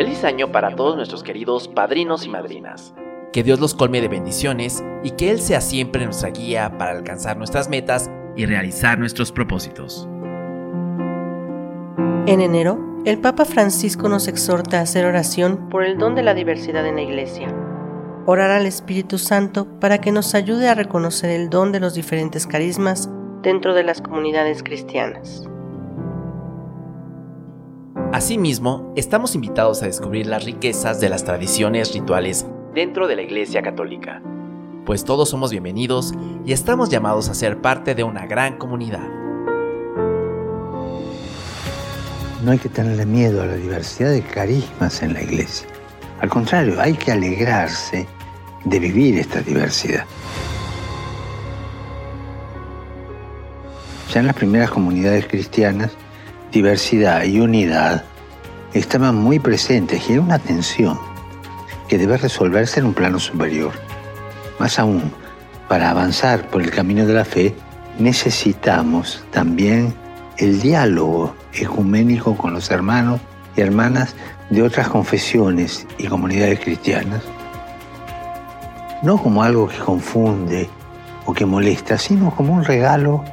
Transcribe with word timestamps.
Feliz 0.00 0.24
año 0.24 0.50
para 0.50 0.74
todos 0.74 0.96
nuestros 0.96 1.22
queridos 1.22 1.68
padrinos 1.68 2.24
y 2.24 2.30
madrinas. 2.30 2.94
Que 3.34 3.42
Dios 3.42 3.60
los 3.60 3.74
colme 3.74 4.00
de 4.00 4.08
bendiciones 4.08 4.82
y 5.04 5.10
que 5.10 5.30
Él 5.30 5.40
sea 5.40 5.60
siempre 5.60 6.06
nuestra 6.06 6.30
guía 6.30 6.78
para 6.78 6.92
alcanzar 6.92 7.36
nuestras 7.36 7.68
metas 7.68 8.10
y 8.34 8.46
realizar 8.46 8.98
nuestros 8.98 9.30
propósitos. 9.30 10.08
En 12.26 12.40
enero, 12.40 12.78
el 13.04 13.18
Papa 13.18 13.44
Francisco 13.44 14.08
nos 14.08 14.26
exhorta 14.26 14.78
a 14.78 14.84
hacer 14.84 15.04
oración 15.04 15.68
por 15.68 15.84
el 15.84 15.98
don 15.98 16.14
de 16.14 16.22
la 16.22 16.32
diversidad 16.32 16.86
en 16.86 16.96
la 16.96 17.02
Iglesia. 17.02 17.54
Orar 18.24 18.52
al 18.52 18.64
Espíritu 18.64 19.18
Santo 19.18 19.66
para 19.80 20.00
que 20.00 20.12
nos 20.12 20.34
ayude 20.34 20.70
a 20.70 20.74
reconocer 20.74 21.28
el 21.28 21.50
don 21.50 21.72
de 21.72 21.80
los 21.80 21.92
diferentes 21.92 22.46
carismas 22.46 23.10
dentro 23.42 23.74
de 23.74 23.82
las 23.82 24.00
comunidades 24.00 24.62
cristianas. 24.62 25.46
Asimismo, 28.20 28.92
estamos 28.96 29.34
invitados 29.34 29.82
a 29.82 29.86
descubrir 29.86 30.26
las 30.26 30.44
riquezas 30.44 31.00
de 31.00 31.08
las 31.08 31.24
tradiciones 31.24 31.94
rituales 31.94 32.44
dentro 32.74 33.08
de 33.08 33.16
la 33.16 33.22
Iglesia 33.22 33.62
Católica, 33.62 34.20
pues 34.84 35.04
todos 35.04 35.30
somos 35.30 35.50
bienvenidos 35.50 36.12
y 36.44 36.52
estamos 36.52 36.90
llamados 36.90 37.30
a 37.30 37.34
ser 37.34 37.62
parte 37.62 37.94
de 37.94 38.04
una 38.04 38.26
gran 38.26 38.58
comunidad. 38.58 39.08
No 42.44 42.50
hay 42.50 42.58
que 42.58 42.68
tenerle 42.68 43.06
miedo 43.06 43.40
a 43.40 43.46
la 43.46 43.54
diversidad 43.54 44.10
de 44.10 44.20
carismas 44.20 45.02
en 45.02 45.14
la 45.14 45.22
Iglesia. 45.22 45.66
Al 46.20 46.28
contrario, 46.28 46.78
hay 46.78 46.92
que 46.92 47.12
alegrarse 47.12 48.06
de 48.66 48.78
vivir 48.78 49.16
esta 49.16 49.40
diversidad. 49.40 50.04
Ya 54.12 54.20
en 54.20 54.26
las 54.26 54.36
primeras 54.36 54.70
comunidades 54.70 55.26
cristianas, 55.26 55.96
diversidad 56.52 57.24
y 57.24 57.40
unidad 57.40 58.04
estaban 58.72 59.16
muy 59.16 59.38
presentes 59.38 60.08
y 60.08 60.14
era 60.14 60.22
una 60.22 60.38
tensión 60.38 60.98
que 61.88 61.98
debe 61.98 62.16
resolverse 62.16 62.80
en 62.80 62.86
un 62.86 62.94
plano 62.94 63.18
superior. 63.18 63.72
Más 64.58 64.78
aún, 64.78 65.12
para 65.68 65.90
avanzar 65.90 66.48
por 66.48 66.62
el 66.62 66.70
camino 66.70 67.06
de 67.06 67.14
la 67.14 67.24
fe, 67.24 67.54
necesitamos 67.98 69.24
también 69.30 69.94
el 70.38 70.60
diálogo 70.60 71.34
ecuménico 71.52 72.36
con 72.36 72.52
los 72.52 72.70
hermanos 72.70 73.20
y 73.56 73.60
hermanas 73.60 74.14
de 74.50 74.62
otras 74.62 74.88
confesiones 74.88 75.86
y 75.98 76.06
comunidades 76.06 76.60
cristianas. 76.60 77.22
No 79.02 79.22
como 79.22 79.42
algo 79.42 79.68
que 79.68 79.78
confunde 79.78 80.68
o 81.26 81.32
que 81.32 81.46
molesta, 81.46 81.98
sino 81.98 82.34
como 82.34 82.54
un 82.54 82.64
regalo 82.64 83.24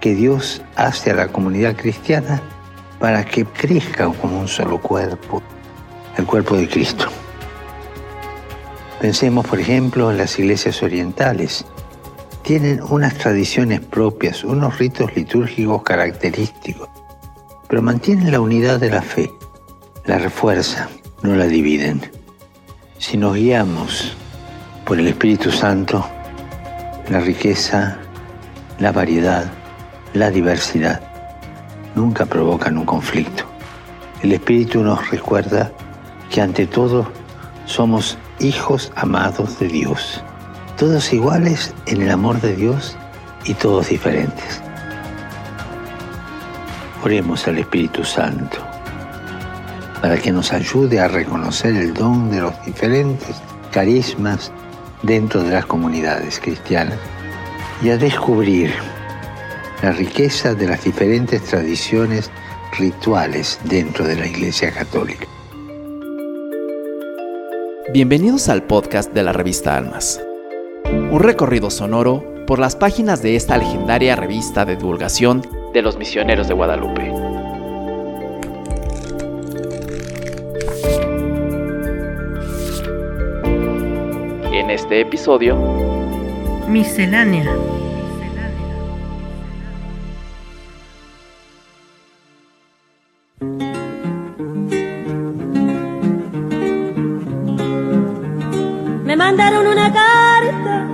que 0.00 0.14
Dios 0.14 0.62
hace 0.76 1.10
a 1.12 1.14
la 1.14 1.28
comunidad 1.28 1.76
cristiana 1.76 2.42
para 2.98 3.24
que 3.24 3.44
crezca 3.44 4.10
como 4.12 4.40
un 4.40 4.48
solo 4.48 4.80
cuerpo, 4.80 5.42
el 6.16 6.26
cuerpo 6.26 6.56
de 6.56 6.68
Cristo. 6.68 7.06
Pensemos, 9.00 9.46
por 9.46 9.60
ejemplo, 9.60 10.10
en 10.10 10.18
las 10.18 10.38
iglesias 10.38 10.82
orientales. 10.82 11.64
Tienen 12.42 12.82
unas 12.82 13.14
tradiciones 13.14 13.80
propias, 13.80 14.44
unos 14.44 14.78
ritos 14.78 15.14
litúrgicos 15.16 15.82
característicos, 15.82 16.88
pero 17.68 17.82
mantienen 17.82 18.30
la 18.30 18.40
unidad 18.40 18.78
de 18.78 18.90
la 18.90 19.02
fe, 19.02 19.30
la 20.04 20.18
refuerzan, 20.18 20.88
no 21.22 21.34
la 21.34 21.46
dividen. 21.46 22.02
Si 22.98 23.16
nos 23.16 23.34
guiamos 23.34 24.16
por 24.84 24.98
el 24.98 25.08
Espíritu 25.08 25.50
Santo, 25.50 26.06
la 27.08 27.20
riqueza, 27.20 27.96
la 28.78 28.92
variedad, 28.92 29.50
la 30.12 30.30
diversidad 30.30 31.13
nunca 31.94 32.26
provocan 32.26 32.78
un 32.78 32.84
conflicto. 32.84 33.44
El 34.22 34.32
Espíritu 34.32 34.82
nos 34.82 35.10
recuerda 35.10 35.72
que 36.30 36.40
ante 36.40 36.66
todo 36.66 37.06
somos 37.66 38.18
hijos 38.40 38.92
amados 38.96 39.58
de 39.58 39.68
Dios, 39.68 40.22
todos 40.76 41.12
iguales 41.12 41.74
en 41.86 42.02
el 42.02 42.10
amor 42.10 42.40
de 42.40 42.56
Dios 42.56 42.96
y 43.44 43.54
todos 43.54 43.88
diferentes. 43.88 44.62
Oremos 47.04 47.46
al 47.46 47.58
Espíritu 47.58 48.04
Santo 48.04 48.58
para 50.00 50.16
que 50.18 50.32
nos 50.32 50.52
ayude 50.52 51.00
a 51.00 51.08
reconocer 51.08 51.76
el 51.76 51.94
don 51.94 52.30
de 52.30 52.40
los 52.40 52.64
diferentes 52.64 53.36
carismas 53.72 54.52
dentro 55.02 55.42
de 55.42 55.52
las 55.52 55.66
comunidades 55.66 56.40
cristianas 56.40 56.98
y 57.82 57.90
a 57.90 57.96
descubrir 57.96 58.74
la 59.84 59.92
riqueza 59.92 60.54
de 60.54 60.66
las 60.66 60.82
diferentes 60.82 61.42
tradiciones 61.42 62.30
rituales 62.78 63.60
dentro 63.64 64.06
de 64.06 64.16
la 64.16 64.26
Iglesia 64.26 64.72
Católica. 64.72 65.26
Bienvenidos 67.92 68.48
al 68.48 68.62
podcast 68.62 69.12
de 69.12 69.22
la 69.22 69.34
revista 69.34 69.76
Almas. 69.76 70.24
Un 70.86 71.20
recorrido 71.20 71.68
sonoro 71.68 72.24
por 72.46 72.60
las 72.60 72.76
páginas 72.76 73.20
de 73.20 73.36
esta 73.36 73.58
legendaria 73.58 74.16
revista 74.16 74.64
de 74.64 74.76
divulgación 74.76 75.42
de 75.74 75.82
los 75.82 75.98
misioneros 75.98 76.48
de 76.48 76.54
Guadalupe. 76.54 77.02
En 84.50 84.70
este 84.70 85.02
episodio, 85.02 85.58
Miscelánea. 86.68 87.73
Me 99.14 99.18
mandaron 99.18 99.68
una 99.68 99.92
carta 99.92 100.88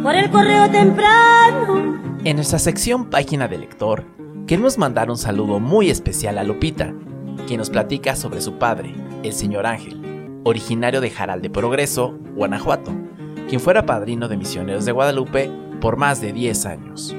por 0.00 0.14
el 0.14 0.30
correo 0.30 0.70
temprano. 0.70 2.00
En 2.22 2.36
nuestra 2.36 2.60
sección 2.60 3.10
Página 3.10 3.48
de 3.48 3.58
Lector, 3.58 4.04
queremos 4.46 4.78
mandar 4.78 5.10
un 5.10 5.18
saludo 5.18 5.58
muy 5.58 5.90
especial 5.90 6.38
a 6.38 6.44
Lupita, 6.44 6.94
quien 7.48 7.58
nos 7.58 7.70
platica 7.70 8.14
sobre 8.14 8.40
su 8.40 8.56
padre, 8.56 8.94
el 9.24 9.32
señor 9.32 9.66
Ángel, 9.66 10.40
originario 10.44 11.00
de 11.00 11.10
Jaral 11.10 11.42
de 11.42 11.50
Progreso, 11.50 12.16
Guanajuato, 12.36 12.92
quien 13.48 13.60
fuera 13.60 13.84
padrino 13.84 14.28
de 14.28 14.36
misioneros 14.36 14.84
de 14.84 14.92
Guadalupe 14.92 15.50
por 15.80 15.96
más 15.96 16.20
de 16.20 16.32
10 16.32 16.66
años. 16.66 17.16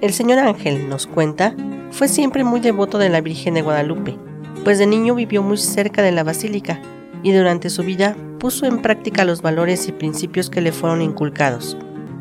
El 0.00 0.12
señor 0.12 0.40
Ángel, 0.40 0.88
nos 0.88 1.06
cuenta, 1.06 1.54
fue 1.92 2.08
siempre 2.08 2.42
muy 2.42 2.58
devoto 2.58 2.98
de 2.98 3.10
la 3.10 3.20
Virgen 3.20 3.54
de 3.54 3.62
Guadalupe, 3.62 4.18
pues 4.64 4.80
de 4.80 4.88
niño 4.88 5.14
vivió 5.14 5.40
muy 5.40 5.56
cerca 5.56 6.02
de 6.02 6.10
la 6.10 6.24
basílica 6.24 6.80
y 7.22 7.32
durante 7.32 7.70
su 7.70 7.82
vida 7.82 8.16
puso 8.38 8.66
en 8.66 8.82
práctica 8.82 9.24
los 9.24 9.42
valores 9.42 9.88
y 9.88 9.92
principios 9.92 10.50
que 10.50 10.60
le 10.60 10.72
fueron 10.72 11.02
inculcados, 11.02 11.76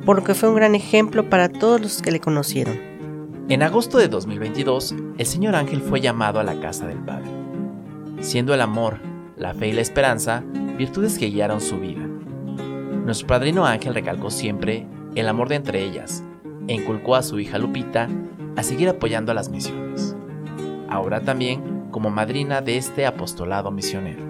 por 0.06 0.18
lo 0.18 0.24
que 0.24 0.34
fue 0.34 0.50
un 0.50 0.56
gran 0.56 0.76
ejemplo 0.76 1.30
para 1.30 1.50
todos 1.50 1.80
los 1.82 2.02
que 2.02 2.12
le 2.12 2.20
conocieron. 2.20 2.78
En 3.50 3.64
agosto 3.64 3.98
de 3.98 4.08
2022, 4.08 4.96
el 5.18 5.26
señor 5.26 5.56
Ángel 5.56 5.82
fue 5.82 6.02
llamado 6.02 6.40
a 6.40 6.44
la 6.44 6.60
casa 6.60 6.86
del 6.86 7.00
Padre, 7.00 7.30
siendo 8.20 8.54
el 8.54 8.62
amor, 8.62 9.00
la 9.38 9.54
fe 9.54 9.70
y 9.70 9.72
la 9.72 9.82
esperanza 9.82 10.44
virtudes 10.78 11.18
que 11.18 11.30
guiaron 11.30 11.62
su 11.62 11.80
vida. 11.80 12.06
Nuestro 13.06 13.28
padrino 13.28 13.66
Ángel 13.66 13.96
recalcó 13.96 14.30
siempre 14.30 14.86
el 15.16 15.28
amor 15.28 15.50
de 15.50 15.56
entre 15.56 15.84
ellas 15.84 16.24
e 16.68 16.76
inculcó 16.76 17.16
a 17.16 17.24
su 17.24 17.40
hija 17.40 17.58
Lupita 17.58 18.08
a 18.56 18.64
seguir 18.64 18.88
apoyando 18.88 19.32
a 19.32 19.36
las 19.36 19.50
misiones, 19.50 20.16
ahora 20.88 21.22
también 21.22 21.88
como 21.90 22.12
madrina 22.12 22.62
de 22.62 22.78
este 22.78 23.06
apostolado 23.08 23.72
misionero. 23.72 24.29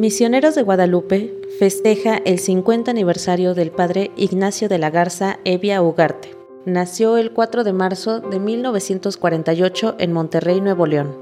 Misioneros 0.00 0.54
de 0.54 0.62
Guadalupe 0.62 1.30
festeja 1.58 2.16
el 2.24 2.38
50 2.38 2.90
aniversario 2.90 3.52
del 3.52 3.70
padre 3.70 4.10
Ignacio 4.16 4.66
de 4.66 4.78
la 4.78 4.88
Garza 4.88 5.38
Evia 5.44 5.82
Ugarte. 5.82 6.34
Nació 6.64 7.18
el 7.18 7.32
4 7.32 7.64
de 7.64 7.74
marzo 7.74 8.20
de 8.20 8.40
1948 8.40 9.96
en 9.98 10.14
Monterrey, 10.14 10.62
Nuevo 10.62 10.86
León. 10.86 11.14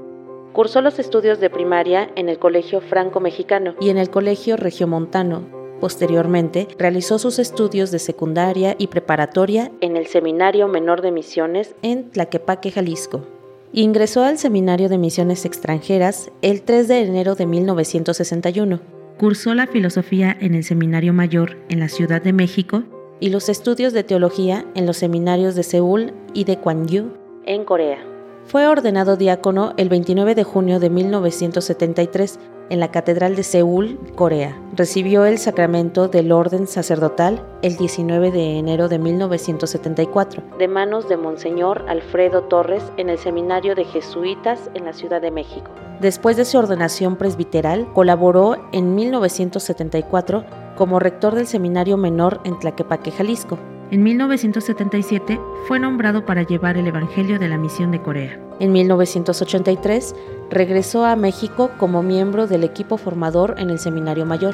Cursó 0.53 0.79
los 0.79 0.97
estudios 0.97 1.41
de 1.41 1.49
primaria 1.49 2.09
en 2.15 2.29
el 2.29 2.39
Colegio 2.39 2.79
Franco 2.79 3.19
Mexicano 3.19 3.75
y 3.81 3.89
en 3.89 3.97
el 3.97 4.09
Colegio 4.09 4.55
Regiomontano. 4.55 5.41
Posteriormente, 5.81 6.69
realizó 6.77 7.19
sus 7.19 7.37
estudios 7.37 7.91
de 7.91 7.99
secundaria 7.99 8.77
y 8.77 8.87
preparatoria 8.87 9.73
en 9.81 9.97
el 9.97 10.07
Seminario 10.07 10.69
Menor 10.69 11.01
de 11.01 11.11
Misiones 11.11 11.75
en 11.81 12.11
Tlaquepaque, 12.11 12.71
Jalisco. 12.71 13.38
Ingresó 13.71 14.23
al 14.23 14.39
Seminario 14.39 14.89
de 14.89 14.97
Misiones 14.97 15.45
Extranjeras 15.45 16.31
el 16.41 16.63
3 16.63 16.87
de 16.87 17.01
enero 17.01 17.35
de 17.35 17.45
1961. 17.45 18.79
Cursó 19.19 19.53
la 19.53 19.67
filosofía 19.67 20.35
en 20.39 20.55
el 20.55 20.63
Seminario 20.63 21.13
Mayor 21.13 21.55
en 21.69 21.79
la 21.79 21.87
Ciudad 21.87 22.19
de 22.19 22.33
México 22.33 22.83
y 23.19 23.29
los 23.29 23.47
estudios 23.47 23.93
de 23.93 24.03
teología 24.03 24.65
en 24.73 24.87
los 24.87 24.97
seminarios 24.97 25.53
de 25.53 25.61
Seúl 25.61 26.13
y 26.33 26.45
de 26.45 26.55
Gwangju 26.55 27.11
en 27.45 27.63
Corea. 27.63 28.18
Fue 28.49 28.65
ordenado 28.65 29.15
diácono 29.15 29.73
el 29.77 29.89
29 29.89 30.33
de 30.33 30.43
junio 30.43 30.79
de 30.79 30.89
1973 30.89 32.39
en 32.71 32.79
la 32.79 32.89
Catedral 32.89 33.35
de 33.35 33.43
Seúl, 33.43 33.99
Corea. 34.15 34.59
Recibió 34.75 35.25
el 35.25 35.37
sacramento 35.37 36.07
del 36.07 36.31
orden 36.31 36.65
sacerdotal 36.65 37.45
el 37.61 37.77
19 37.77 38.31
de 38.31 38.57
enero 38.57 38.89
de 38.89 38.97
1974, 38.97 40.41
de 40.57 40.67
manos 40.67 41.07
de 41.07 41.17
Monseñor 41.17 41.85
Alfredo 41.87 42.41
Torres 42.45 42.81
en 42.97 43.09
el 43.09 43.19
Seminario 43.19 43.75
de 43.75 43.85
Jesuitas 43.85 44.71
en 44.73 44.85
la 44.85 44.93
Ciudad 44.93 45.21
de 45.21 45.29
México. 45.29 45.69
Después 46.01 46.35
de 46.35 46.45
su 46.45 46.57
ordenación 46.57 47.17
presbiteral, 47.17 47.93
colaboró 47.93 48.57
en 48.71 48.95
1974 48.95 50.43
como 50.75 50.97
rector 50.97 51.35
del 51.35 51.45
Seminario 51.45 51.97
Menor 51.97 52.41
en 52.45 52.57
Tlaquepaque, 52.57 53.11
Jalisco. 53.11 53.59
En 53.91 54.03
1977 54.03 55.39
fue 55.67 55.79
nombrado 55.79 56.23
para 56.23 56.43
llevar 56.43 56.77
el 56.77 56.85
Evangelio 56.85 57.39
de 57.39 57.47
la 57.47 57.57
Misión 57.57 57.89
de 57.89 57.99
Corea. 57.99 58.39
En 58.59 58.71
1983 58.71 60.13
regresó 60.51 61.05
a 61.05 61.15
México 61.15 61.71
como 61.79 62.03
miembro 62.03 62.45
del 62.45 62.63
equipo 62.63 62.97
formador 62.97 63.55
en 63.57 63.71
el 63.71 63.79
Seminario 63.79 64.27
Mayor. 64.27 64.53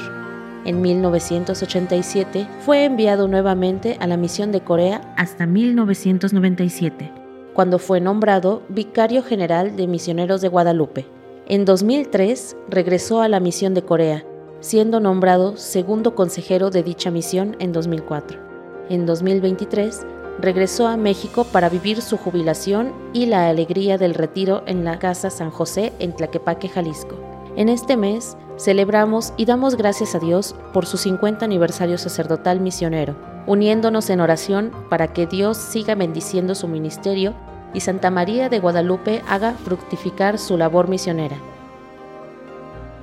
En 0.64 0.82
1987 0.82 2.48
fue 2.62 2.86
enviado 2.86 3.28
nuevamente 3.28 3.98
a 4.00 4.08
la 4.08 4.16
Misión 4.16 4.54
de 4.54 4.62
Corea 4.62 5.14
hasta 5.18 5.46
1997, 5.46 7.12
cuando 7.54 7.78
fue 7.78 8.00
nombrado 8.00 8.62
vicario 8.70 9.22
general 9.22 9.76
de 9.76 9.88
Misioneros 9.88 10.40
de 10.40 10.48
Guadalupe. 10.48 11.08
En 11.48 11.66
2003 11.66 12.56
regresó 12.70 13.22
a 13.22 13.28
la 13.28 13.42
Misión 13.42 13.74
de 13.74 13.82
Corea, 13.82 14.24
siendo 14.62 15.02
nombrado 15.02 15.58
segundo 15.58 16.16
consejero 16.16 16.70
de 16.70 16.84
dicha 16.84 17.12
misión 17.12 17.58
en 17.60 17.74
2004. 17.74 18.45
En 18.90 19.06
2023, 19.06 20.06
regresó 20.40 20.88
a 20.88 20.98
México 20.98 21.44
para 21.46 21.70
vivir 21.70 22.02
su 22.02 22.18
jubilación 22.18 22.94
y 23.14 23.26
la 23.26 23.48
alegría 23.48 23.98
del 23.98 24.14
retiro 24.14 24.64
en 24.68 24.84
la 24.86 25.00
Casa 25.00 25.30
San 25.30 25.50
José 25.50 25.94
en 26.00 26.14
Tlaquepaque, 26.14 26.70
Jalisco. 26.70 27.16
En 27.56 27.70
este 27.70 27.98
mes 27.98 28.38
celebramos 28.58 29.34
y 29.38 29.46
damos 29.46 29.76
gracias 29.76 30.14
a 30.14 30.20
Dios 30.20 30.56
por 30.74 30.86
su 30.86 30.98
50 30.98 31.46
aniversario 31.46 31.98
sacerdotal 31.98 32.60
misionero, 32.60 33.16
uniéndonos 33.48 34.10
en 34.10 34.20
oración 34.20 34.72
para 34.90 35.14
que 35.14 35.26
Dios 35.26 35.58
siga 35.58 35.96
bendiciendo 35.96 36.54
su 36.54 36.68
ministerio 36.68 37.34
y 37.74 37.80
Santa 37.80 38.12
María 38.12 38.50
de 38.50 38.60
Guadalupe 38.60 39.22
haga 39.28 39.54
fructificar 39.54 40.38
su 40.38 40.58
labor 40.58 40.88
misionera. 40.90 41.38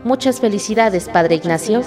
Muchas 0.05 0.41
felicidades, 0.41 1.09
Padre 1.09 1.37
Ignacio. 1.37 1.83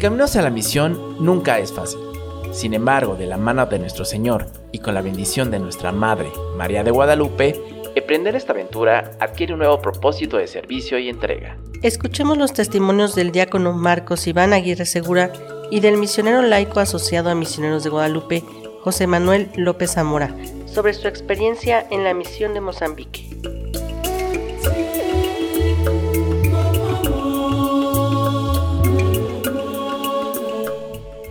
Camino 0.00 0.24
hacia 0.24 0.42
la 0.42 0.50
misión 0.50 1.16
nunca 1.24 1.58
es 1.58 1.72
fácil. 1.72 2.00
Sin 2.52 2.74
embargo, 2.74 3.14
de 3.14 3.26
la 3.26 3.36
mano 3.36 3.66
de 3.66 3.78
nuestro 3.78 4.04
Señor 4.04 4.46
y 4.72 4.78
con 4.78 4.94
la 4.94 5.02
bendición 5.02 5.50
de 5.50 5.60
nuestra 5.60 5.92
Madre, 5.92 6.32
María 6.56 6.82
de 6.82 6.90
Guadalupe, 6.90 7.60
emprender 7.94 8.34
esta 8.34 8.52
aventura 8.52 9.12
adquiere 9.20 9.52
un 9.52 9.60
nuevo 9.60 9.80
propósito 9.80 10.38
de 10.38 10.48
servicio 10.48 10.98
y 10.98 11.08
entrega. 11.08 11.58
Escuchemos 11.82 12.38
los 12.38 12.52
testimonios 12.52 13.14
del 13.14 13.30
diácono 13.30 13.72
Marcos 13.74 14.26
Iván 14.26 14.52
Aguirre 14.52 14.86
Segura 14.86 15.32
y 15.70 15.80
del 15.80 15.98
misionero 15.98 16.42
laico 16.42 16.80
asociado 16.80 17.30
a 17.30 17.34
Misioneros 17.34 17.84
de 17.84 17.90
Guadalupe, 17.90 18.42
José 18.80 19.06
Manuel 19.06 19.50
López 19.54 19.92
Zamora, 19.92 20.34
sobre 20.66 20.94
su 20.94 21.08
experiencia 21.08 21.86
en 21.90 22.04
la 22.04 22.14
misión 22.14 22.54
de 22.54 22.60
Mozambique. 22.60 23.29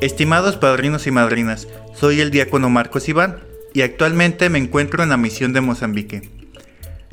Estimados 0.01 0.55
padrinos 0.55 1.07
y 1.07 1.11
madrinas, 1.11 1.67
soy 1.93 2.21
el 2.21 2.31
diácono 2.31 2.69
Marcos 2.69 3.09
Iván 3.09 3.39
y 3.73 3.81
actualmente 3.81 4.49
me 4.49 4.57
encuentro 4.57 5.03
en 5.03 5.09
la 5.09 5.17
misión 5.17 5.51
de 5.51 5.59
Mozambique. 5.59 6.29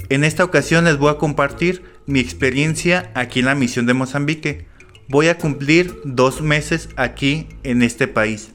En 0.08 0.22
esta 0.22 0.44
ocasión 0.44 0.84
les 0.84 0.96
voy 0.96 1.10
a 1.10 1.18
compartir 1.18 1.82
mi 2.06 2.20
experiencia 2.20 3.10
aquí 3.14 3.40
en 3.40 3.46
la 3.46 3.56
misión 3.56 3.86
de 3.86 3.94
Mozambique. 3.94 4.68
Voy 5.08 5.26
a 5.26 5.36
cumplir 5.36 6.00
dos 6.04 6.42
meses 6.42 6.88
aquí 6.94 7.48
en 7.64 7.82
este 7.82 8.06
país. 8.06 8.52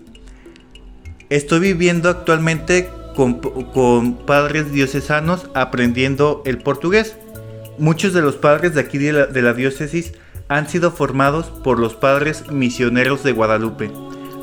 Estoy 1.29 1.59
viviendo 1.59 2.07
actualmente 2.07 2.89
con, 3.17 4.15
padres 4.25 4.71
diocesanos 4.71 5.49
aprendiendo 5.55 6.41
el 6.45 6.57
portugués. 6.57 7.17
Muchos 7.77 8.13
de 8.13 8.21
los 8.21 8.37
padres 8.37 8.75
de 8.75 8.79
aquí 8.79 8.97
de 8.97 9.11
la, 9.11 9.53
diócesis 9.53 10.13
han 10.47 10.69
sido 10.69 10.91
formados 10.91 11.47
por 11.47 11.79
los 11.79 11.95
padres 11.95 12.49
misioneros 12.49 13.25
de 13.25 13.33
Guadalupe 13.33 13.91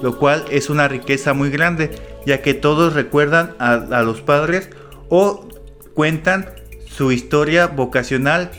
lo 0.02 0.18
cual 0.18 0.44
es 0.50 0.70
una 0.70 0.88
riqueza 0.88 1.32
muy 1.34 1.50
grande, 1.50 1.90
ya 2.26 2.42
que 2.42 2.54
todos 2.54 2.94
recuerdan 2.94 3.54
a, 3.58 4.02
los 4.02 4.20
padres 4.20 4.70
o 5.08 5.48
cuentan 5.94 6.46
su 6.86 7.12
historia 7.12 7.66
vocacional 7.66 8.50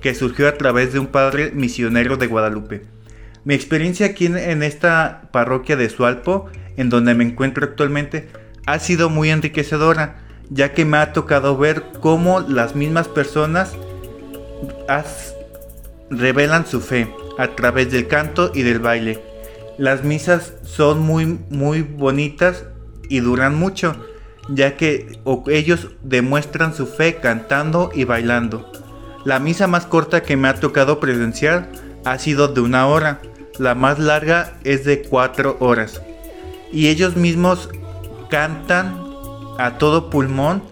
que 0.00 0.14
surgió 0.14 0.48
a 0.48 0.54
través 0.54 0.92
de 0.92 0.98
un 0.98 1.06
padre 1.06 1.50
misionero 1.52 2.16
de 2.16 2.26
Guadalupe. 2.26 2.84
Mi 3.44 3.54
experiencia 3.54 4.06
aquí 4.06 4.26
en, 4.26 4.62
esta 4.62 5.28
parroquia 5.32 5.76
de 5.76 5.88
Sualpo, 5.88 6.46
en 6.76 6.88
donde 6.88 7.14
me 7.14 7.24
encuentro 7.24 7.64
actualmente, 7.64 8.28
ha 8.66 8.78
sido 8.78 9.08
muy 9.10 9.30
enriquecedora, 9.30 10.16
ya 10.50 10.72
que 10.72 10.84
me 10.84 10.98
ha 10.98 11.12
tocado 11.12 11.56
ver 11.56 11.84
cómo 12.00 12.40
las 12.40 12.74
mismas 12.74 13.08
personas 13.08 13.72
revelan 16.10 16.66
su 16.66 16.80
fe 16.80 17.08
a 17.38 17.48
través 17.48 17.90
del 17.90 18.08
canto 18.08 18.50
y 18.54 18.62
del 18.62 18.78
baile 18.78 19.35
las 19.78 20.04
misas 20.04 20.54
son 20.62 21.00
muy, 21.00 21.38
muy 21.50 21.82
bonitas 21.82 22.64
y 23.08 23.20
duran 23.20 23.54
mucho, 23.54 23.96
ya 24.48 24.76
que 24.76 25.20
ellos 25.48 25.88
demuestran 26.02 26.74
su 26.74 26.86
fe 26.86 27.16
cantando 27.16 27.90
y 27.94 28.04
bailando. 28.04 28.70
La 29.24 29.38
misa 29.38 29.66
más 29.66 29.86
corta 29.86 30.22
que 30.22 30.36
me 30.36 30.48
ha 30.48 30.54
tocado 30.54 31.00
presenciar 31.00 31.70
ha 32.04 32.18
sido 32.18 32.48
de 32.48 32.60
una 32.60 32.86
hora, 32.86 33.20
la 33.58 33.74
más 33.74 33.98
larga 33.98 34.54
es 34.64 34.84
de 34.84 35.02
cuatro 35.02 35.56
horas. 35.60 36.00
Y 36.72 36.88
ellos 36.88 37.16
mismos 37.16 37.68
cantan 38.30 39.00
a 39.58 39.78
todo 39.78 40.10
pulmón, 40.10 40.62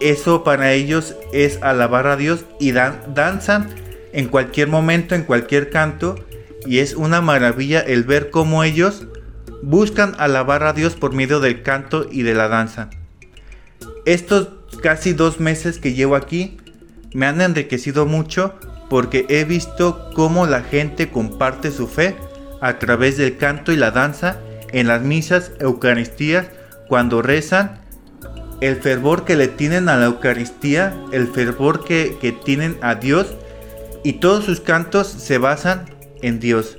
eso 0.00 0.44
para 0.44 0.72
ellos 0.72 1.14
es 1.32 1.62
alabar 1.62 2.06
a 2.08 2.16
Dios 2.16 2.44
y 2.58 2.72
danzan 2.72 3.74
en 4.12 4.28
cualquier 4.28 4.68
momento, 4.68 5.14
en 5.14 5.24
cualquier 5.24 5.70
canto 5.70 6.16
y 6.66 6.78
es 6.78 6.94
una 6.94 7.20
maravilla 7.20 7.80
el 7.80 8.04
ver 8.04 8.30
cómo 8.30 8.64
ellos 8.64 9.06
buscan 9.62 10.14
alabar 10.18 10.64
a 10.64 10.72
Dios 10.72 10.94
por 10.94 11.12
medio 11.12 11.40
del 11.40 11.62
canto 11.62 12.06
y 12.10 12.22
de 12.22 12.34
la 12.34 12.48
danza. 12.48 12.90
Estos 14.04 14.48
casi 14.82 15.12
dos 15.12 15.40
meses 15.40 15.78
que 15.78 15.94
llevo 15.94 16.16
aquí 16.16 16.58
me 17.14 17.26
han 17.26 17.40
enriquecido 17.40 18.06
mucho 18.06 18.54
porque 18.90 19.26
he 19.28 19.44
visto 19.44 20.10
cómo 20.14 20.46
la 20.46 20.62
gente 20.62 21.10
comparte 21.10 21.70
su 21.70 21.88
fe 21.88 22.16
a 22.60 22.78
través 22.78 23.16
del 23.16 23.36
canto 23.36 23.72
y 23.72 23.76
la 23.76 23.90
danza 23.90 24.38
en 24.72 24.88
las 24.88 25.02
misas, 25.02 25.52
Eucaristías, 25.60 26.46
cuando 26.88 27.22
rezan, 27.22 27.80
el 28.60 28.76
fervor 28.76 29.24
que 29.24 29.36
le 29.36 29.48
tienen 29.48 29.88
a 29.88 29.96
la 29.96 30.06
Eucaristía, 30.06 30.94
el 31.12 31.28
fervor 31.28 31.84
que, 31.84 32.16
que 32.20 32.32
tienen 32.32 32.76
a 32.82 32.96
Dios 32.96 33.34
y 34.02 34.14
todos 34.14 34.44
sus 34.44 34.60
cantos 34.60 35.06
se 35.06 35.38
basan 35.38 35.86
en 36.24 36.40
Dios. 36.40 36.78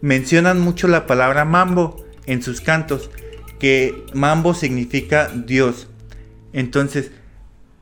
Mencionan 0.00 0.60
mucho 0.60 0.88
la 0.88 1.06
palabra 1.06 1.44
mambo 1.44 2.04
en 2.26 2.42
sus 2.42 2.60
cantos, 2.60 3.10
que 3.58 4.04
mambo 4.12 4.52
significa 4.52 5.28
Dios. 5.28 5.88
Entonces, 6.52 7.12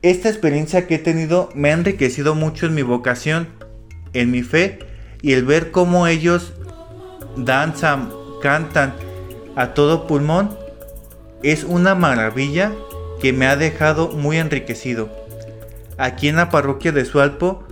esta 0.01 0.29
experiencia 0.29 0.85
que 0.85 0.95
he 0.95 0.99
tenido 0.99 1.49
me 1.55 1.71
ha 1.71 1.73
enriquecido 1.73 2.35
mucho 2.35 2.67
en 2.67 2.75
mi 2.75 2.83
vocación, 2.83 3.49
en 4.13 4.31
mi 4.31 4.43
fe, 4.43 4.79
y 5.21 5.33
el 5.33 5.45
ver 5.45 5.71
cómo 5.71 6.07
ellos 6.07 6.53
danzan, 7.35 8.09
cantan 8.41 8.93
a 9.55 9.73
todo 9.73 10.05
pulmón, 10.05 10.55
es 11.41 11.63
una 11.63 11.95
maravilla 11.95 12.71
que 13.19 13.33
me 13.33 13.47
ha 13.47 13.55
dejado 13.55 14.09
muy 14.09 14.37
enriquecido. 14.37 15.09
Aquí 15.97 16.27
en 16.27 16.35
la 16.35 16.49
parroquia 16.49 16.91
de 16.91 17.03
Sualpo 17.03 17.63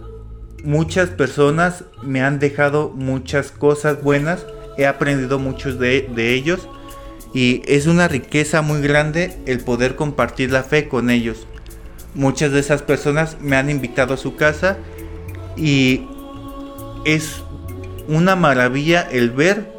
muchas 0.64 1.10
personas 1.10 1.86
me 2.02 2.22
han 2.22 2.40
dejado 2.40 2.90
muchas 2.90 3.52
cosas 3.52 4.02
buenas, 4.02 4.46
he 4.78 4.86
aprendido 4.86 5.40
muchos 5.40 5.80
de, 5.80 6.08
ellos 6.34 6.68
y 7.34 7.62
es 7.66 7.88
una 7.88 8.08
riqueza 8.08 8.62
muy 8.62 8.82
grande 8.82 9.38
el 9.46 9.60
poder 9.60 9.96
compartir 9.96 10.52
la 10.52 10.64
fe 10.64 10.88
con 10.88 11.10
ellos. 11.10 11.48
Muchas 12.14 12.52
de 12.52 12.60
esas 12.60 12.82
personas 12.82 13.38
me 13.42 13.58
han 13.58 13.70
invitado 13.70 14.14
a 14.14 14.18
su 14.18 14.36
casa 14.36 14.78
y 15.56 16.08
es 17.06 17.44
una 18.08 18.36
maravilla 18.36 19.08
el 19.12 19.32
ver 19.32 19.72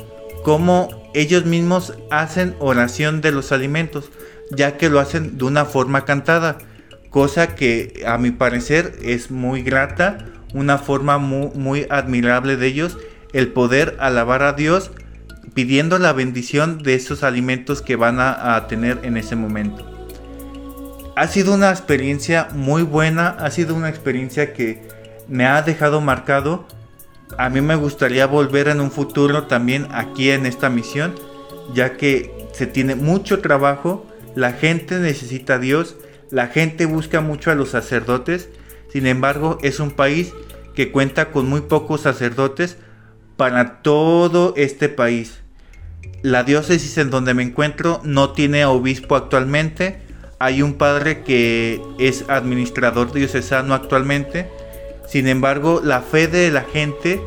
cómo 0.45 0.89
ellos 1.15 1.47
mismos 1.47 1.95
hacen 2.11 2.55
oración 2.59 3.21
de 3.21 3.33
los 3.33 3.53
alimentos. 3.53 4.11
ya 4.51 4.79
que 4.79 4.89
lo 4.89 4.99
hacen 4.99 5.37
de 5.37 5.45
una 5.45 5.67
forma 5.67 6.07
cantada, 6.07 6.57
cosa 7.11 7.55
que 7.55 8.03
a 8.07 8.17
mi 8.17 8.31
parecer 8.31 8.95
es 9.03 9.31
muy 9.31 9.61
grata, 9.61 10.25
una 10.55 10.79
forma 10.79 11.19
muy, 11.19 11.87
admirable 11.91 12.57
de 12.57 12.67
ellos, 12.67 12.99
el 13.33 13.53
poder 13.53 13.97
alabar 14.01 14.43
a 14.43 14.53
Dios 14.55 14.91
pidiendo 15.55 15.99
la 15.99 16.13
bendición 16.13 16.83
de 16.83 16.95
esos 16.95 17.23
alimentos 17.23 17.83
que 17.83 17.97
van 17.97 18.21
a, 18.21 18.57
a 18.57 18.67
tener 18.67 19.01
en 19.03 19.17
ese 19.17 19.37
momento. 19.37 19.85
Ha 21.17 21.27
sido 21.27 21.55
una 21.55 21.71
experiencia 21.71 22.49
muy 22.55 22.83
buena, 22.83 23.29
ha 23.29 23.51
sido 23.51 23.75
una 23.75 23.89
experiencia 23.89 24.53
que 24.53 24.81
me 25.29 25.47
ha 25.47 25.61
dejado 25.63 26.01
marcado. 26.01 26.67
A 27.37 27.51
mí 27.51 27.61
me 27.61 27.75
gustaría 27.75 28.27
volver 28.27 28.69
en 28.69 28.81
un 28.81 28.91
futuro 28.91 29.45
también 29.45 29.89
aquí 29.91 30.31
en 30.31 30.47
esta 30.47 30.71
misión, 30.71 31.15
ya 31.75 31.97
que 31.97 32.49
se 32.53 32.67
tiene 32.67 32.95
mucho 32.95 33.41
trabajo, 33.41 34.07
la 34.35 34.53
gente 34.53 34.99
necesita 34.99 35.55
a 35.55 35.59
Dios, 35.59 35.97
la 36.31 36.49
gente 36.49 36.87
busca 36.87 37.21
mucho 37.21 37.51
a 37.51 37.55
los 37.55 37.71
sacerdotes, 37.71 38.49
sin 38.93 39.07
embargo 39.07 39.59
es 39.63 39.81
un 39.81 39.91
país 39.91 40.33
que 40.75 40.91
cuenta 40.93 41.31
con 41.31 41.49
muy 41.49 41.63
pocos 41.63 42.03
sacerdotes 42.03 42.77
para 43.37 43.83
todo 43.83 44.55
este 44.57 44.89
país. 44.89 45.41
La 46.23 46.45
diócesis 46.45 46.99
en 46.99 47.11
donde 47.11 47.35
me 47.35 47.43
encuentro 47.43 48.01
no 48.05 48.33
tiene 48.33 48.65
obispo 48.65 49.17
actualmente. 49.17 50.01
Hay 50.39 50.63
un 50.63 50.75
padre 50.75 51.23
que 51.23 51.81
es 51.99 52.25
administrador 52.29 53.13
diocesano 53.13 53.75
actualmente. 53.75 54.49
Sin 55.09 55.27
embargo, 55.27 55.81
la 55.83 56.01
fe 56.01 56.29
de 56.29 56.51
la 56.51 56.63
gente 56.63 57.21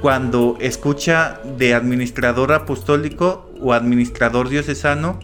cuando 0.00 0.56
escucha 0.60 1.40
de 1.56 1.74
administrador 1.74 2.52
apostólico 2.52 3.50
o 3.60 3.72
administrador 3.72 4.48
diocesano, 4.48 5.18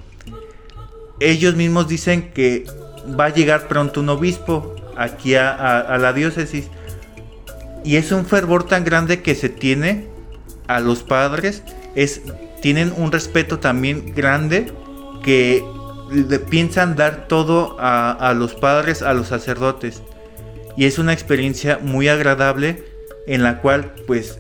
ellos 1.21 1.55
mismos 1.55 1.89
dicen 1.89 2.33
que 2.33 2.65
va 3.19 3.27
a 3.27 3.29
llegar 3.29 3.69
pronto 3.69 4.01
un 4.01 4.09
obispo 4.09 4.75
aquí 4.97 5.35
a, 5.35 5.81
a 5.81 5.99
la 5.99 6.13
diócesis. 6.13 6.69
Y 7.85 7.97
es 7.97 8.13
un 8.13 8.27
fervor 8.27 8.65
tan 8.65 8.85
grande 8.85 9.23
que 9.23 9.35
se 9.35 9.49
tiene 9.49 10.07
a 10.69 10.81
los 10.81 11.03
padres, 11.03 11.63
es 11.95 12.23
tienen 12.63 12.93
un 12.97 13.11
respeto 13.11 13.59
también 13.59 14.15
grande 14.15 14.73
que 15.23 15.65
piensan 16.49 16.95
dar 16.95 17.27
todo 17.27 17.77
a, 17.79 18.33
los 18.37 18.55
padres, 18.55 19.03
a 19.03 19.13
los 19.15 19.29
sacerdotes. 19.29 20.03
Y 20.77 20.87
es 20.87 20.99
una 20.99 21.13
experiencia 21.13 21.79
muy 21.83 22.09
agradable 22.09 22.85
en 23.27 23.43
la 23.43 23.61
cual 23.61 23.93
pues 24.07 24.39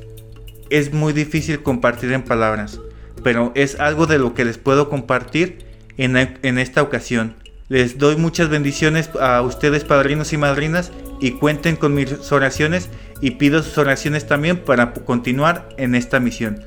es 0.70 0.92
muy 0.92 1.12
difícil 1.12 1.62
compartir 1.62 2.12
en 2.12 2.22
palabras. 2.22 2.80
Pero 3.22 3.52
es 3.54 3.78
algo 3.80 4.06
de 4.06 4.18
lo 4.18 4.34
que 4.34 4.44
les 4.44 4.56
puedo 4.56 4.88
compartir 4.88 5.58
en, 5.96 6.16
en 6.16 6.58
esta 6.58 6.82
ocasión. 6.82 7.36
Les 7.72 7.96
doy 7.96 8.16
muchas 8.16 8.50
bendiciones 8.50 9.08
a 9.18 9.40
ustedes 9.40 9.82
padrinos 9.82 10.34
y 10.34 10.36
madrinas 10.36 10.92
y 11.22 11.30
cuenten 11.30 11.76
con 11.76 11.94
mis 11.94 12.30
oraciones 12.30 12.90
y 13.22 13.30
pido 13.30 13.62
sus 13.62 13.78
oraciones 13.78 14.26
también 14.26 14.58
para 14.58 14.92
continuar 14.92 15.70
en 15.78 15.94
esta 15.94 16.20
misión. 16.20 16.60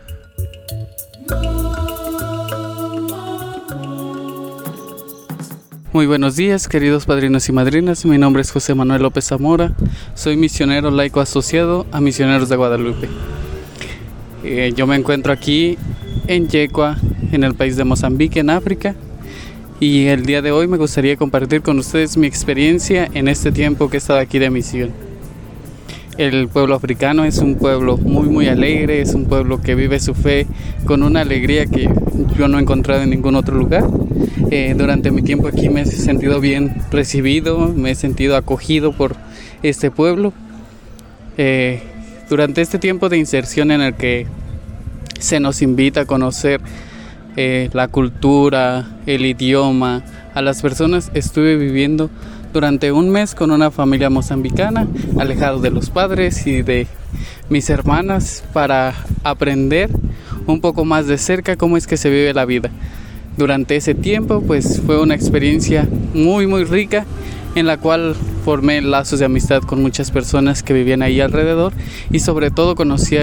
Muy 5.94 6.08
buenos 6.08 6.38
días, 6.38 6.68
queridos 6.68 7.06
padrinos 7.06 7.48
y 7.50 7.52
madrinas. 7.52 8.04
Mi 8.04 8.18
nombre 8.18 8.42
es 8.42 8.50
José 8.50 8.74
Manuel 8.74 9.04
López 9.04 9.26
Zamora. 9.26 9.76
Soy 10.16 10.38
misionero 10.38 10.90
laico 10.90 11.22
asociado 11.22 11.86
a 11.92 12.02
Misioneros 12.02 12.50
de 12.50 12.56
Guadalupe. 12.56 13.10
Eh, 14.44 14.74
yo 14.76 14.88
me 14.88 14.96
encuentro 14.96 15.32
aquí 15.32 15.78
en 16.26 16.48
Yecua, 16.48 16.98
en 17.32 17.44
el 17.44 17.54
país 17.54 17.78
de 17.78 17.84
Mozambique, 17.84 18.40
en 18.40 18.50
África. 18.50 18.96
Y 19.80 20.08
el 20.08 20.26
día 20.26 20.42
de 20.42 20.54
hoy 20.54 20.68
me 20.68 20.78
gustaría 20.78 21.18
compartir 21.18 21.62
con 21.62 21.78
ustedes 21.80 22.16
mi 22.16 22.28
experiencia 22.28 23.10
en 23.14 23.28
este 23.28 23.52
tiempo 23.52 23.90
que 23.90 23.98
he 23.98 24.00
estado 24.00 24.20
aquí 24.20 24.40
de 24.40 24.50
misión. 24.50 24.92
El 26.18 26.48
pueblo 26.48 26.76
africano 26.76 27.26
es 27.26 27.40
un 27.40 27.56
pueblo 27.56 27.98
muy 27.98 28.30
muy 28.30 28.48
alegre, 28.48 29.02
es 29.02 29.14
un 29.14 29.26
pueblo 29.26 29.62
que 29.62 29.76
vive 29.76 30.00
su 30.00 30.14
fe 30.14 30.48
con 30.86 31.04
una 31.04 31.20
alegría 31.22 31.66
que 31.66 31.90
yo 32.38 32.48
no 32.48 32.58
he 32.58 32.62
encontrado 32.62 33.04
en 33.04 33.10
ningún 33.10 33.36
otro 33.36 33.58
lugar. 33.58 33.84
Eh, 34.50 34.74
durante 34.78 35.12
mi 35.12 35.22
tiempo 35.24 35.50
aquí 35.50 35.68
me 35.68 35.82
he 35.82 35.86
sentido 35.86 36.40
bien 36.40 36.82
recibido, 36.90 37.68
me 37.68 37.92
he 37.92 37.96
sentido 37.96 38.38
acogido 38.38 38.94
por 38.94 39.18
este 39.62 39.92
pueblo. 39.92 40.32
Eh, 41.38 41.82
durante 42.30 42.62
este 42.62 42.80
tiempo 42.80 43.10
de 43.10 43.18
inserción 43.18 43.72
en 43.72 43.82
el 43.82 43.96
que 43.96 44.26
se 45.20 45.42
nos 45.42 45.62
invita 45.62 46.02
a 46.02 46.06
conocer 46.06 46.62
eh, 47.36 47.70
la 47.74 47.88
cultura, 47.88 48.86
el 49.06 49.26
idioma, 49.26 50.04
a 50.34 50.42
las 50.42 50.62
personas, 50.62 51.12
estuve 51.14 51.56
viviendo 51.56 52.10
durante 52.54 52.92
un 52.92 53.10
mes 53.10 53.36
con 53.36 53.52
una 53.52 53.72
familia 53.72 54.10
mozambicana, 54.10 54.88
alejado 55.18 55.60
de 55.60 55.72
los 55.72 55.90
padres 55.90 56.46
y 56.48 56.62
de 56.62 56.88
mis 57.50 57.70
hermanas, 57.70 58.44
para 58.54 58.94
aprender 59.24 59.90
un 60.48 60.62
poco 60.62 60.86
más 60.86 61.08
de 61.08 61.18
cerca 61.18 61.56
cómo 61.56 61.78
es 61.78 61.88
que 61.88 61.98
se 61.98 62.10
vive 62.10 62.34
la 62.34 62.46
vida 62.46 62.70
durante 63.38 63.76
ese 63.76 63.94
tiempo 63.94 64.42
pues 64.42 64.82
fue 64.86 65.02
una 65.02 65.16
experiencia 65.16 65.88
muy 66.14 66.48
muy 66.48 66.64
rica 66.64 67.06
en 67.56 67.66
la 67.66 67.78
cual 67.78 68.16
formé 68.44 68.82
lazos 68.82 69.20
de 69.20 69.26
amistad 69.26 69.62
con 69.62 69.82
muchas 69.82 70.12
personas 70.12 70.64
que 70.64 70.74
vivían 70.74 71.02
ahí 71.02 71.22
alrededor 71.22 71.74
y 72.12 72.20
sobre 72.20 72.52
todo 72.52 72.76
conocí 72.76 73.18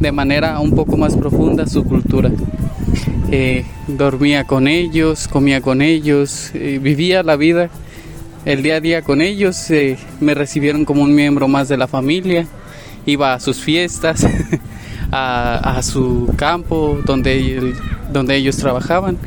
de 0.00 0.12
manera 0.12 0.58
un 0.60 0.74
poco 0.74 0.96
más 0.96 1.16
profunda 1.16 1.66
su 1.66 1.84
cultura. 1.84 2.30
Eh, 3.32 3.64
dormía 3.86 4.44
con 4.44 4.66
ellos, 4.68 5.28
comía 5.28 5.60
con 5.60 5.82
ellos, 5.82 6.50
eh, 6.54 6.78
vivía 6.82 7.22
la 7.22 7.36
vida 7.36 7.70
el 8.46 8.62
día 8.62 8.76
a 8.76 8.80
día 8.80 9.02
con 9.02 9.20
ellos, 9.20 9.70
eh, 9.70 9.98
me 10.20 10.34
recibieron 10.34 10.86
como 10.86 11.02
un 11.02 11.14
miembro 11.14 11.46
más 11.46 11.68
de 11.68 11.76
la 11.76 11.86
familia, 11.86 12.46
iba 13.04 13.34
a 13.34 13.40
sus 13.40 13.58
fiestas, 13.58 14.26
a, 15.12 15.78
su 15.82 16.32
campo 16.36 16.98
donde, 17.04 17.74
donde 18.10 18.36
ellos 18.36 18.56
trabajaban. 18.56 19.18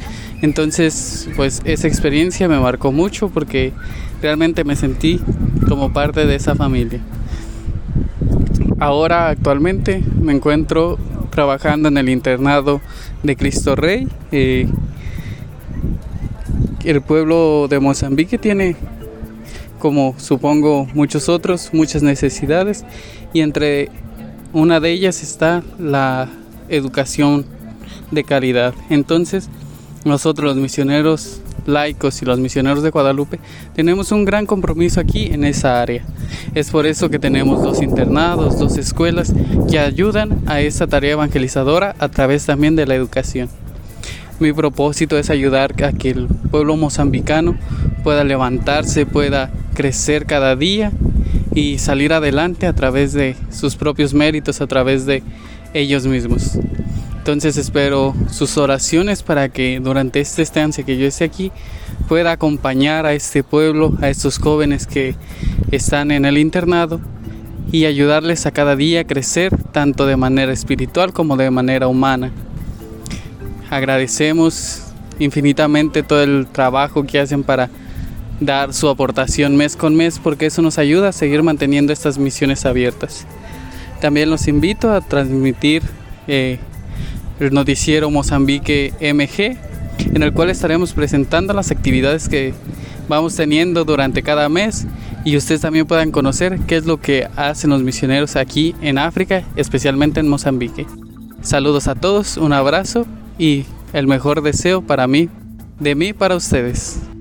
Entonces, 0.41 1.29
pues 1.35 1.61
esa 1.63 1.87
experiencia 1.87 2.47
me 2.47 2.59
marcó 2.59 2.91
mucho 2.91 3.29
porque 3.29 3.71
realmente 4.21 4.63
me 4.63 4.75
sentí 4.75 5.21
como 5.67 5.93
parte 5.93 6.25
de 6.25 6.35
esa 6.35 6.55
familia. 6.55 6.99
Ahora 8.79 9.29
actualmente 9.29 10.03
me 10.19 10.33
encuentro 10.33 10.97
trabajando 11.29 11.87
en 11.87 11.97
el 11.97 12.09
internado 12.09 12.81
de 13.23 13.35
Cristo 13.35 13.75
Rey. 13.75 14.07
Eh, 14.31 14.67
el 16.83 17.01
pueblo 17.01 17.67
de 17.69 17.79
Mozambique 17.79 18.37
tiene, 18.37 18.75
como 19.79 20.15
supongo 20.17 20.87
muchos 20.93 21.29
otros, 21.29 21.69
muchas 21.73 22.03
necesidades 22.03 22.85
y 23.31 23.41
entre 23.41 23.89
una 24.51 24.79
de 24.79 24.91
ellas 24.91 25.23
está 25.23 25.63
la 25.79 26.29
educación 26.69 27.45
de 28.11 28.23
calidad. 28.23 28.73
Entonces, 28.89 29.49
nosotros 30.05 30.53
los 30.53 30.61
misioneros 30.61 31.41
laicos 31.65 32.21
y 32.21 32.25
los 32.25 32.39
misioneros 32.39 32.83
de 32.83 32.89
Guadalupe 32.89 33.39
tenemos 33.73 34.11
un 34.11 34.25
gran 34.25 34.45
compromiso 34.45 34.99
aquí 34.99 35.27
en 35.27 35.43
esa 35.43 35.81
área. 35.81 36.03
Es 36.55 36.71
por 36.71 36.85
eso 36.85 37.09
que 37.09 37.19
tenemos 37.19 37.61
dos 37.63 37.81
internados, 37.81 38.59
dos 38.59 38.77
escuelas 38.77 39.33
que 39.69 39.79
ayudan 39.79 40.41
a 40.45 40.61
esta 40.61 40.87
tarea 40.87 41.13
evangelizadora 41.13 41.95
a 41.99 42.09
través 42.09 42.45
también 42.45 42.75
de 42.75 42.85
la 42.85 42.95
educación. 42.95 43.49
Mi 44.39 44.51
propósito 44.51 45.17
es 45.17 45.29
ayudar 45.29 45.73
a 45.83 45.93
que 45.93 46.09
el 46.09 46.27
pueblo 46.51 46.75
mozambicano 46.75 47.55
pueda 48.03 48.23
levantarse, 48.23 49.05
pueda 49.05 49.51
crecer 49.73 50.25
cada 50.25 50.55
día 50.55 50.91
y 51.55 51.77
salir 51.77 52.13
adelante 52.13 52.67
a 52.67 52.73
través 52.73 53.13
de 53.13 53.35
sus 53.51 53.75
propios 53.75 54.13
méritos, 54.13 54.59
a 54.59 54.67
través 54.67 55.05
de 55.05 55.23
ellos 55.73 56.05
mismos. 56.05 56.57
Entonces 57.23 57.55
espero 57.55 58.13
sus 58.29 58.57
oraciones 58.57 59.23
para 59.23 59.47
que 59.47 59.79
durante 59.81 60.19
esta 60.19 60.41
estancia 60.41 60.83
que 60.83 60.97
yo 60.97 61.07
esté 61.07 61.23
aquí 61.23 61.53
pueda 62.09 62.33
acompañar 62.33 63.05
a 63.05 63.13
este 63.13 63.43
pueblo, 63.45 63.93
a 64.01 64.09
estos 64.09 64.39
jóvenes 64.39 64.85
que 64.85 65.15
están 65.71 66.11
en 66.11 66.25
el 66.25 66.37
internado 66.37 66.99
y 67.71 67.85
ayudarles 67.85 68.45
a 68.45 68.51
cada 68.51 68.75
día 68.75 68.99
a 68.99 69.03
crecer 69.07 69.55
tanto 69.71 70.05
de 70.05 70.17
manera 70.17 70.51
espiritual 70.51 71.13
como 71.13 71.37
de 71.37 71.49
manera 71.49 71.87
humana. 71.87 72.29
Agradecemos 73.69 74.81
infinitamente 75.17 76.03
todo 76.03 76.23
el 76.23 76.45
trabajo 76.51 77.05
que 77.05 77.21
hacen 77.21 77.45
para 77.45 77.69
dar 78.41 78.73
su 78.73 78.89
aportación 78.89 79.55
mes 79.55 79.77
con 79.77 79.95
mes 79.95 80.19
porque 80.21 80.47
eso 80.47 80.61
nos 80.61 80.77
ayuda 80.77 81.07
a 81.07 81.13
seguir 81.13 81.41
manteniendo 81.41 81.93
estas 81.93 82.17
misiones 82.17 82.65
abiertas. 82.65 83.25
También 84.01 84.29
los 84.29 84.49
invito 84.49 84.91
a 84.91 84.99
transmitir 84.99 85.83
eh, 86.27 86.59
el 87.45 87.53
noticiero 87.53 88.09
Mozambique 88.09 88.93
MG, 88.99 89.57
en 90.15 90.23
el 90.23 90.33
cual 90.33 90.49
estaremos 90.49 90.93
presentando 90.93 91.53
las 91.53 91.71
actividades 91.71 92.29
que 92.29 92.53
vamos 93.07 93.35
teniendo 93.35 93.85
durante 93.85 94.23
cada 94.23 94.49
mes 94.49 94.85
y 95.25 95.37
ustedes 95.37 95.61
también 95.61 95.85
puedan 95.85 96.11
conocer 96.11 96.59
qué 96.67 96.77
es 96.77 96.85
lo 96.85 96.99
que 96.99 97.27
hacen 97.35 97.69
los 97.69 97.81
misioneros 97.81 98.35
aquí 98.35 98.75
en 98.81 98.97
África, 98.97 99.43
especialmente 99.55 100.19
en 100.19 100.27
Mozambique. 100.27 100.85
Saludos 101.41 101.87
a 101.87 101.95
todos, 101.95 102.37
un 102.37 102.53
abrazo 102.53 103.05
y 103.37 103.65
el 103.93 104.07
mejor 104.07 104.41
deseo 104.41 104.81
para 104.81 105.07
mí 105.07 105.29
De 105.79 105.95
mí 105.95 106.13
para 106.13 106.35
ustedes. 106.35 107.12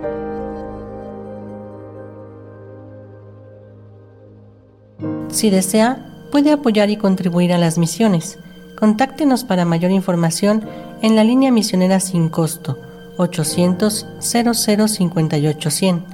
Si 5.31 5.51
desea, 5.51 6.05
puede 6.31 6.53
apoyar 6.53 6.91
y 6.91 6.97
contribuir 6.97 7.53
a 7.53 7.59
las 7.59 7.79
misiones. 7.79 8.39
Contáctenos 8.77 9.45
para 9.45 9.65
mayor 9.65 9.91
información 9.91 10.65
en 11.03 11.17
la 11.17 11.25
línea 11.25 11.53
misionera 11.53 12.01
sin 12.01 12.29
costo 12.29 12.79
800 13.19 14.07
0058 14.21 15.71
100 15.71 16.05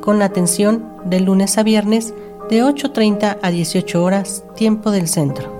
con 0.00 0.22
atención 0.22 0.84
de 1.04 1.20
lunes 1.20 1.58
a 1.58 1.62
viernes 1.62 2.14
de 2.48 2.64
8.30 2.64 3.38
a 3.42 3.50
18 3.50 4.02
horas 4.02 4.42
tiempo 4.56 4.90
del 4.90 5.06
centro. 5.06 5.52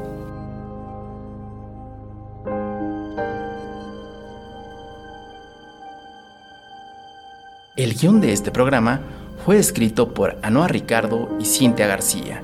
El 7.77 7.95
guion 7.95 8.21
de 8.21 8.33
este 8.33 8.51
programa 8.51 9.03
fue 9.45 9.59
escrito 9.59 10.15
por 10.15 10.39
Anoa 10.43 10.67
Ricardo 10.67 11.29
y 11.39 11.45
Cintia 11.45 11.87
García 11.87 12.43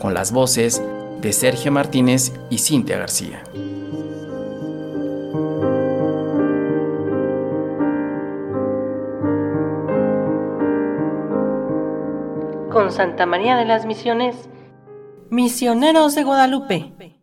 con 0.00 0.14
las 0.14 0.32
voces 0.32 0.82
de 1.20 1.32
Sergio 1.32 1.72
Martínez 1.72 2.32
y 2.50 2.58
Cintia 2.58 2.98
García. 2.98 3.42
Con 12.70 12.92
Santa 12.92 13.26
María 13.26 13.56
de 13.56 13.64
las 13.64 13.86
Misiones, 13.86 14.36
Misioneros 15.30 16.14
de 16.14 16.24
Guadalupe. 16.24 17.15